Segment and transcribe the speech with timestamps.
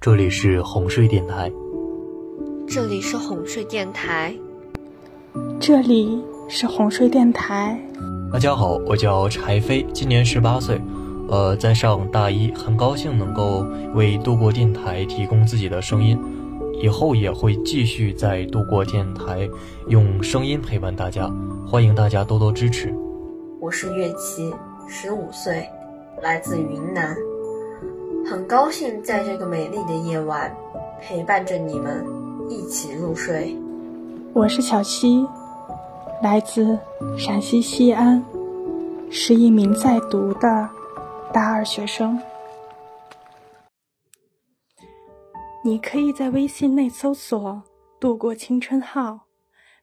[0.00, 1.50] 这里是哄睡电台，
[2.68, 4.32] 这里是哄睡电台，
[5.58, 7.76] 这里是哄睡电台。
[8.32, 10.80] 大家好，我叫柴飞，今年十八岁，
[11.28, 16.16] 呃，在上大一，很高兴能够为度过电台提供自己的声音，
[16.80, 19.50] 以后也会继续在度过电台
[19.88, 21.28] 用声音陪伴大家，
[21.66, 22.94] 欢迎大家多多支持。
[23.60, 24.54] 我是月琪，
[24.86, 25.68] 十五岁，
[26.22, 27.16] 来自云南，
[28.28, 30.54] 很高兴在这个美丽的夜晚
[31.00, 32.04] 陪伴着你们
[32.50, 33.56] 一起入睡。
[34.34, 35.26] 我是小溪，
[36.22, 36.78] 来自
[37.16, 38.22] 陕西西安，
[39.10, 40.68] 是一名在读的
[41.32, 42.20] 大二学生。
[45.64, 47.62] 你可以在微信内搜索
[47.98, 49.20] “度过青春号”，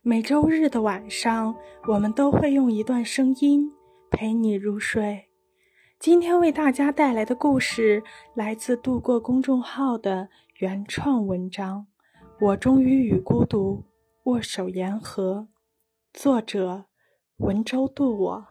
[0.03, 1.55] 每周日的晚上，
[1.87, 3.71] 我们都会用一段声音。
[4.11, 5.25] 陪你入睡。
[5.97, 8.03] 今天为大家带来的故事
[8.35, 10.27] 来自度过公众号的
[10.59, 11.87] 原创文章
[12.45, 13.83] 《我终于与孤独
[14.25, 15.47] 握手言和》，
[16.19, 16.83] 作者
[17.37, 18.45] 文州渡我。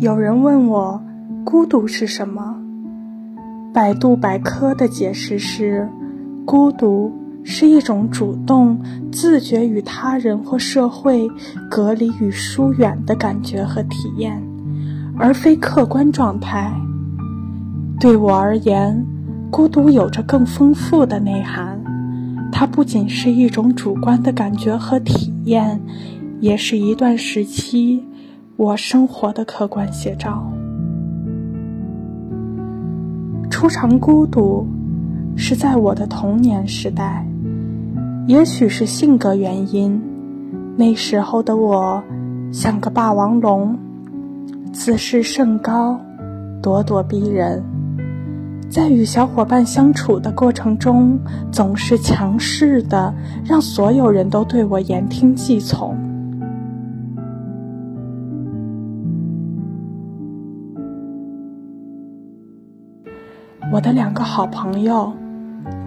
[0.00, 1.02] 有人问我，
[1.44, 2.62] 孤独是什么？
[3.74, 5.90] 百度百科的解释是：
[6.46, 7.12] 孤独。
[7.42, 11.28] 是一种主动、自觉与他人或社会
[11.70, 14.42] 隔离与疏远的感觉和体验，
[15.16, 16.72] 而非客观状态。
[17.98, 19.04] 对我而言，
[19.50, 21.78] 孤独有着更丰富的内涵。
[22.52, 25.80] 它不仅是一种主观的感觉和体验，
[26.40, 28.04] 也是一段时期
[28.56, 30.52] 我生活的客观写照。
[33.50, 34.66] 初尝孤独，
[35.36, 37.26] 是在我的童年时代。
[38.26, 40.00] 也许是性格原因，
[40.76, 42.02] 那时候的我
[42.52, 43.76] 像个霸王龙，
[44.72, 45.98] 自视甚高，
[46.62, 47.62] 咄咄逼人。
[48.70, 51.18] 在与小伙伴相处的过程中，
[51.50, 53.12] 总是强势的，
[53.44, 55.96] 让所有人都对我言听计从。
[63.72, 65.12] 我的两个好朋友，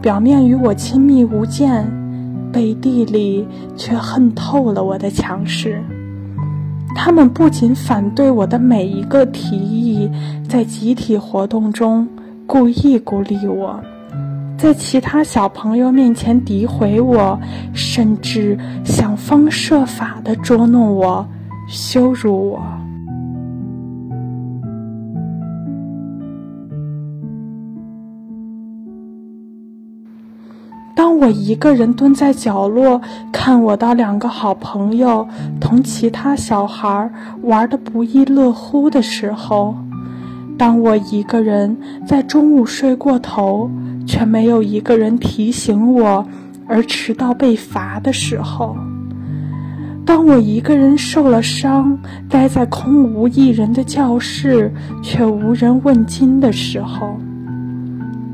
[0.01, 2.02] 表面与我亲密无间。
[2.51, 5.81] 背地里却恨透了我的强势。
[6.95, 10.09] 他们不仅反对我的每一个提议，
[10.47, 12.07] 在集体活动中
[12.45, 13.79] 故意孤立我，
[14.57, 17.39] 在其他小朋友面前诋毁我，
[17.73, 21.27] 甚至想方设法的捉弄我、
[21.67, 22.61] 羞辱我。
[31.23, 33.01] 我一个人蹲在角落，
[33.31, 35.25] 看我的两个好朋友
[35.57, 37.09] 同其他小孩
[37.43, 39.73] 玩的不亦乐乎的时候；
[40.57, 43.71] 当我一个人在中午睡过头，
[44.05, 46.27] 却没有一个人提醒我
[46.67, 48.75] 而迟到被罚的时候；
[50.05, 51.97] 当我一个人受了伤，
[52.27, 54.69] 待在空无一人的教室，
[55.01, 57.15] 却无人问津的时候。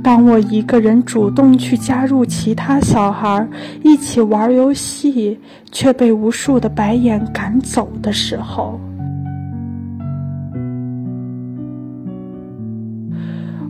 [0.01, 3.45] 当我一个人主动去加入其他小孩
[3.83, 5.37] 一起玩游戏，
[5.71, 8.79] 却被无数的白眼赶走的时候，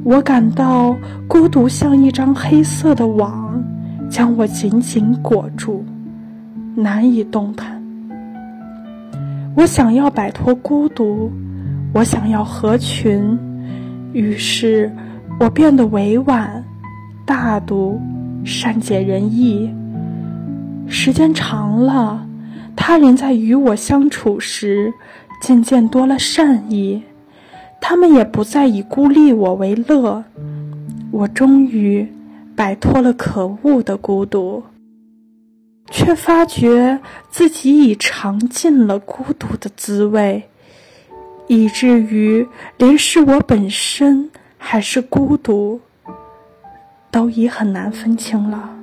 [0.04, 0.96] 我感到
[1.28, 3.62] 孤独像一张黑色的网，
[4.08, 5.84] 将我紧紧裹住，
[6.76, 7.84] 难以动弹。
[9.56, 11.32] 我想要摆脱孤独，
[11.92, 13.38] 我想要合群，
[14.14, 14.92] 于是。
[15.40, 16.64] 我变得委婉、
[17.26, 18.00] 大度、
[18.44, 19.74] 善解人意。
[20.86, 22.28] 时间长了，
[22.76, 24.94] 他人在与我相处时，
[25.42, 27.02] 渐渐多了善意。
[27.80, 30.22] 他们也不再以孤立我为乐。
[31.12, 32.06] 我终于
[32.54, 34.62] 摆脱了可恶的孤独，
[35.90, 37.00] 却发觉
[37.30, 40.44] 自己已尝尽了孤独的滋味，
[41.48, 42.46] 以至于
[42.78, 44.30] 连是我本身。
[44.62, 45.82] 还是孤独，
[47.10, 48.76] 都已很难分清了。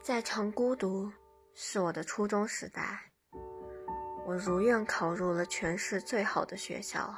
[0.00, 1.12] 再尝孤独，
[1.54, 3.12] 是我的初中时代。
[4.26, 7.14] 我如愿考入了全市最好的学校，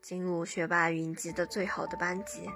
[0.00, 2.48] 进入学霸云集的最好的班级。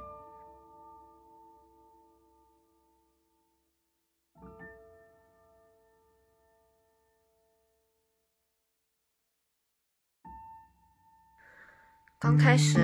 [12.23, 12.79] 刚开始，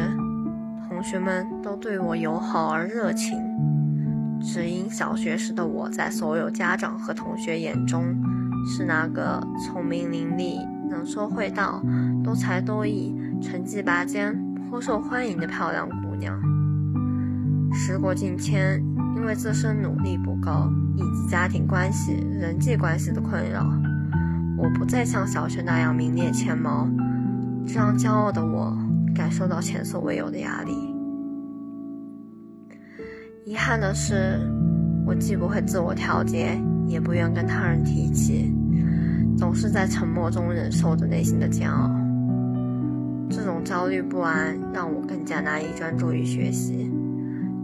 [0.89, 3.37] 同学们都对我友好而热情，
[4.41, 8.17] 只因小学时的我在所有家长和同学眼中
[8.67, 11.83] 是那个聪明伶俐、能说会道、
[12.25, 14.35] 多才多艺、成绩拔尖、
[14.71, 16.35] 颇受欢迎的漂亮姑娘。
[17.75, 18.83] 时过境迁，
[19.17, 23.67] 因为自身努力不够以及家庭关系、人际关系的困扰，
[24.57, 26.89] 我不再像小学那样名列前茅，
[27.67, 28.75] 这让骄傲的我
[29.17, 30.73] 感受到前所未有的压力。
[33.45, 34.41] 遗憾的是，
[35.07, 38.53] 我既不会自我调节，也不愿跟他人提起，
[39.39, 41.91] 总是在沉默中忍受着内心的煎熬。
[43.31, 46.93] 这种焦虑不安让我更加难以专注于学习。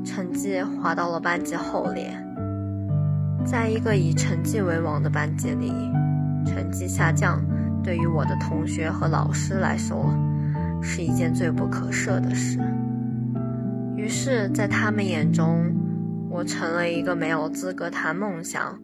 [0.05, 2.13] 成绩滑到了班级后列，
[3.45, 5.73] 在一个以成绩为王的班级里，
[6.45, 7.41] 成绩下降
[7.85, 10.13] 对于我的同学和老师来说
[10.83, 12.59] 是一件最不可赦的事。
[13.97, 15.73] 于是，在他们眼中，
[16.29, 18.77] 我成了一个没有资格谈梦想、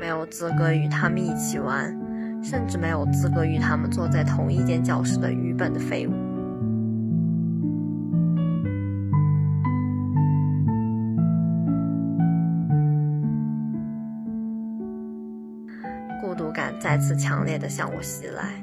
[0.00, 1.94] 没有资格与他们一起玩，
[2.42, 6.12] 甚至没有资格与他们坐在同一间教室的愚笨的废物。
[16.22, 18.54] 孤独感再次强烈的向我袭来，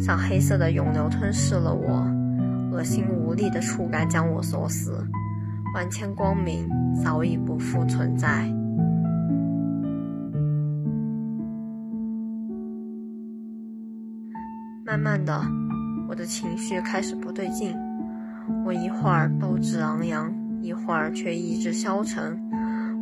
[0.00, 2.08] 像黑色的涌流吞噬了我，
[2.70, 5.04] 恶心无力的触感将我锁死，
[5.74, 6.68] 万千光明
[7.02, 8.48] 早已不复存在。
[14.84, 15.40] 慢慢的，
[16.08, 17.76] 我的情绪开始不对劲，
[18.64, 22.36] 我一会儿斗志昂扬，一会儿却意志消沉。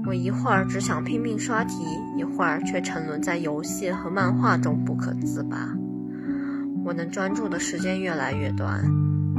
[0.07, 1.85] 我一会儿只想拼命刷题，
[2.17, 5.75] 一会儿却沉沦在游戏和漫画中不可自拔。
[6.85, 8.83] 我能专注的时间越来越短，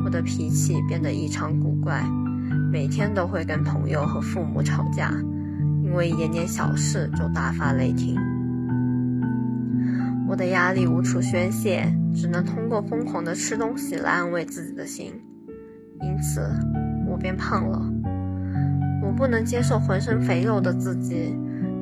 [0.04, 2.04] 我的脾气变得异常古怪，
[2.72, 5.12] 每天都会跟朋友和父母吵架，
[5.84, 8.18] 因为一点点小事就大发雷霆。
[10.28, 15.14] 我的压力无处宣泄，只能通过疯狂的吃东西来安慰自己的心，
[16.02, 16.42] 因此
[17.08, 17.82] 我变胖了。
[19.04, 21.36] 我不能接受浑身肥肉的自己，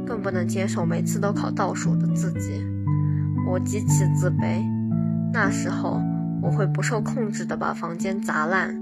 [0.06, 2.66] 更不能接受每次都考倒数的自己。
[3.50, 4.64] 我极其自卑。
[5.34, 6.02] 那时候，
[6.48, 8.74] 我会不受控制的把房间砸烂，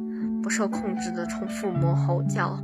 [0.43, 2.63] 不受控制的冲父母吼叫，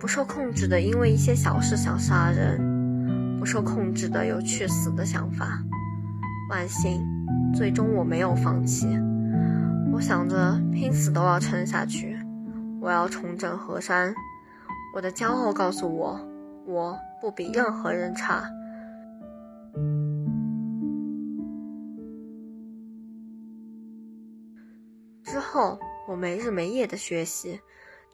[0.00, 5.62] 不受控制的因为一些小事想杀人，不受控制的有去死的想法。
[6.50, 7.00] 万幸，
[7.54, 8.88] 最终我没有放弃。
[9.92, 12.18] 我想着拼死都要撑下去，
[12.80, 14.12] 我要重整河山。
[14.92, 16.20] 我的骄傲告诉我，
[16.66, 18.42] 我不比任何人差。
[25.52, 27.60] 后，我没日没夜的学习，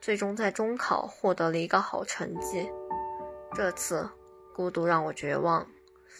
[0.00, 2.68] 最终在中考获得了一个好成绩。
[3.54, 4.10] 这次，
[4.56, 5.64] 孤独让我绝望，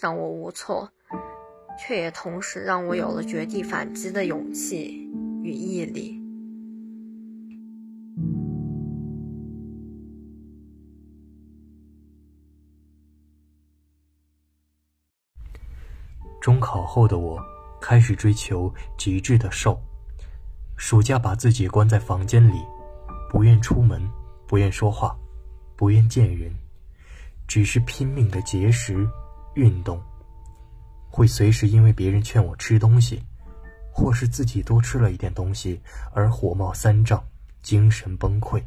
[0.01, 0.89] 让我无措，
[1.77, 5.11] 却也同时让我有了绝地反击的勇气
[5.43, 6.23] 与毅力。
[16.41, 17.43] 中考后的我，
[17.81, 19.77] 开始追求极致的瘦。
[20.79, 22.65] 暑假把自己关在房间里，
[23.29, 24.01] 不愿出门，
[24.47, 25.15] 不愿说话，
[25.77, 26.55] 不愿见人，
[27.49, 29.05] 只是拼命的节食、
[29.55, 30.01] 运动。
[31.11, 33.21] 会随时因为别人劝我吃东西，
[33.93, 35.81] 或是自己多吃了一点东西
[36.15, 37.21] 而火冒三丈、
[37.61, 38.63] 精神崩溃。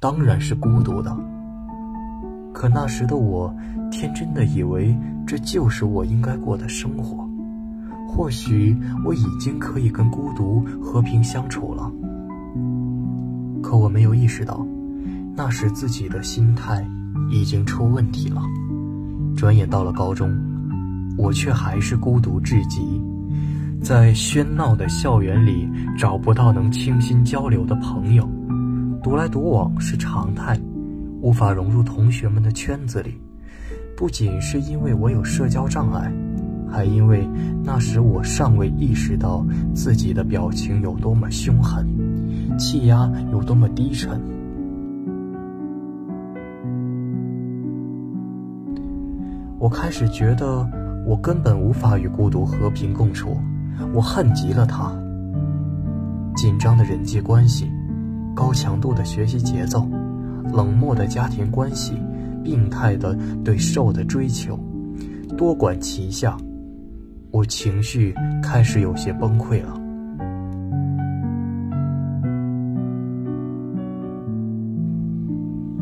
[0.00, 1.16] 当然是孤独的。
[2.52, 3.54] 可那时的我，
[3.92, 4.92] 天真的以为
[5.24, 7.21] 这就是我应该过的生活。
[8.14, 8.76] 或许
[9.06, 11.90] 我已经可以跟孤独和平相处了。
[13.62, 14.66] 可我没有意识到，
[15.34, 16.86] 那时自己的心态
[17.30, 18.42] 已经出问题了。
[19.34, 20.30] 转眼到了高中，
[21.16, 22.82] 我却还是孤独至极，
[23.82, 25.66] 在喧闹的校园里
[25.96, 28.28] 找不到能倾心交流的朋友，
[29.02, 30.60] 独来独往是常态。
[31.22, 33.18] 无法融入同学们的圈子里，
[33.96, 36.12] 不仅是因为我有社交障碍，
[36.72, 37.28] 还因为
[37.62, 41.86] 那时我尚未意识到自己的表情有多么凶狠，
[42.58, 44.18] 气压有多么低沉。
[49.58, 50.66] 我开始觉得
[51.06, 53.36] 我根本无法与孤独和平共处，
[53.92, 54.90] 我恨极了它。
[56.34, 57.70] 紧张的人际关系，
[58.34, 59.86] 高强度的学习节奏。
[60.52, 61.94] 冷漠的家庭关系，
[62.42, 64.58] 病态的对瘦的追求，
[65.36, 66.36] 多管齐下，
[67.32, 69.80] 我情绪开始有些崩溃了。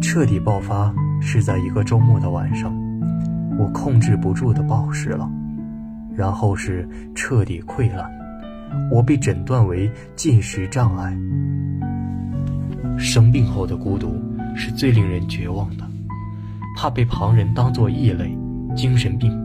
[0.00, 2.72] 彻底爆发是在一个周末的晚上，
[3.58, 5.28] 我控制不住的暴食了，
[6.14, 8.08] 然后是彻底溃烂，
[8.88, 11.18] 我被诊断为进食障碍。
[12.96, 14.14] 生病后的孤独
[14.54, 15.84] 是最令人绝望的，
[16.76, 18.38] 怕被旁人当做异类，
[18.76, 19.39] 精神病。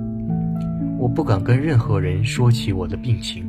[1.06, 3.48] 我不敢跟任何人说起我的病情。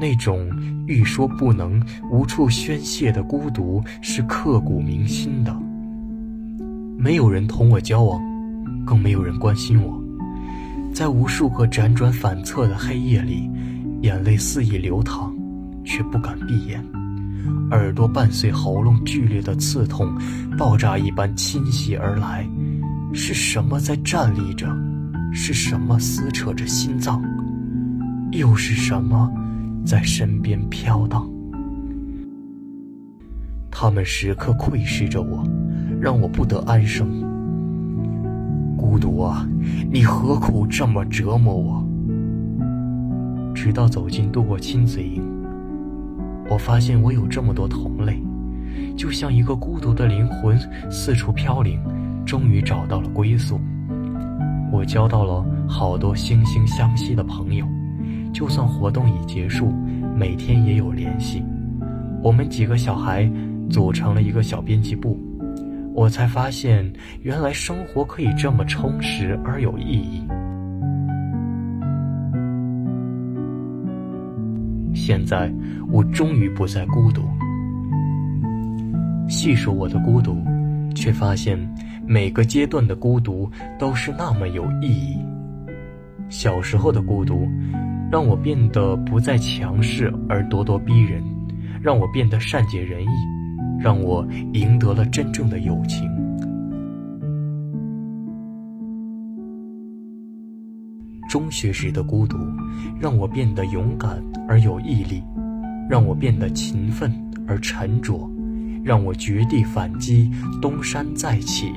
[0.00, 0.50] 那种
[0.88, 1.80] 欲说不能、
[2.10, 5.56] 无处宣泄的孤独是刻骨铭心的。
[6.98, 8.20] 没有人同我交往，
[8.84, 10.02] 更没有人关心我。
[10.92, 13.48] 在无数个辗转反侧的黑夜里，
[14.02, 15.32] 眼泪肆意流淌，
[15.84, 16.84] 却不敢闭眼。
[17.70, 20.12] 耳朵伴随喉咙剧烈的刺痛，
[20.58, 22.44] 爆炸一般侵袭而来。
[23.12, 24.66] 是什么在站立着？
[25.36, 27.20] 是什么撕扯着心脏？
[28.30, 29.28] 又是什么？
[29.84, 31.28] 在身边飘荡，
[33.68, 35.44] 他们时刻窥视着我，
[36.00, 37.20] 让我不得安生。
[38.78, 39.46] 孤独啊，
[39.90, 41.84] 你何苦这么折磨我？
[43.52, 45.20] 直到走进度过亲子营，
[46.48, 48.22] 我发现我有这么多同类，
[48.96, 50.56] 就像一个孤独的灵魂
[50.90, 51.78] 四处飘零，
[52.24, 53.60] 终于找到了归宿。
[54.74, 57.64] 我交到了好多惺惺相惜的朋友。
[58.32, 59.72] 就算活动已结束，
[60.16, 61.44] 每天也有联系。
[62.20, 63.30] 我们几个小孩
[63.70, 65.16] 组成了一个小编辑部，
[65.94, 70.26] 我才发现原来生活可以这么充实而有意义。
[74.92, 75.52] 现在
[75.88, 77.22] 我终于不再孤独。
[79.28, 80.36] 细数我的孤独，
[80.96, 81.56] 却发现
[82.06, 85.18] 每个阶段的孤独都是那么有意义。
[86.28, 87.48] 小时候的孤独。
[88.12, 91.20] 让我变得不再强势而咄咄逼人，
[91.82, 93.08] 让我变得善解人意，
[93.80, 96.08] 让我赢得了真正的友情。
[101.28, 102.36] 中学时的孤独，
[103.00, 105.20] 让我变得勇敢而有毅力，
[105.90, 107.10] 让我变得勤奋
[107.48, 108.30] 而沉着，
[108.84, 111.72] 让我绝地反击，东山再起。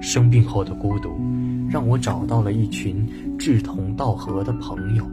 [0.00, 1.10] 生病后的孤独。
[1.72, 2.94] 让我找到了一群
[3.38, 5.10] 志同道合的朋友。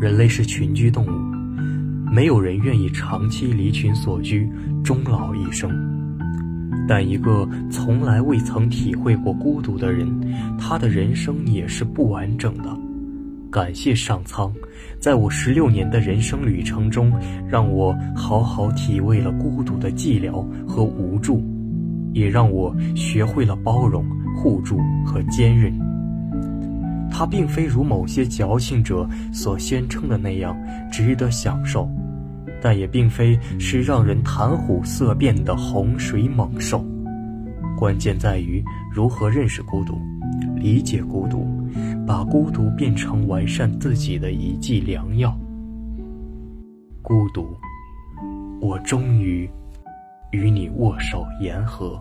[0.00, 4.50] 人类是群居动物，没有人愿意长期离群所居，
[4.82, 5.70] 终老一生。
[6.88, 10.08] 但一个从来未曾体会过孤独的人，
[10.58, 12.76] 他的人生也是不完整的。
[13.52, 14.50] 感谢上苍，
[14.98, 17.12] 在我十六年的人生旅程中，
[17.46, 21.44] 让我好好体味了孤独的寂寥和无助，
[22.14, 24.02] 也让我学会了包容。
[24.34, 25.70] 互助和坚韧，
[27.10, 30.56] 它并非如某些矫情者所宣称的那样
[30.90, 31.86] 值得享受，
[32.60, 36.82] 但也并非是让人谈虎色变的洪水猛兽。
[37.78, 39.98] 关键在于如何认识孤独，
[40.56, 41.46] 理解孤独，
[42.06, 45.36] 把孤独变成完善自己的一剂良药。
[47.00, 47.56] 孤独，
[48.60, 49.48] 我终于
[50.30, 52.00] 与你握手言和。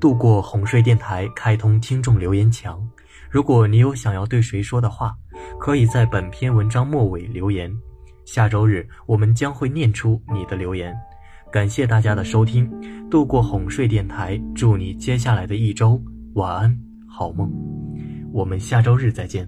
[0.00, 2.84] 度过哄睡电台开通听众留言墙，
[3.30, 5.14] 如果你有想要对谁说的话，
[5.60, 7.72] 可以在本篇文章末尾留言。
[8.24, 10.94] 下周日我们将会念出你的留言。
[11.52, 12.66] 感谢大家的收听，
[13.10, 16.74] 度过哄睡电台，祝你接下来的一周晚安，
[17.06, 17.52] 好梦。
[18.32, 19.46] 我们下周日再见。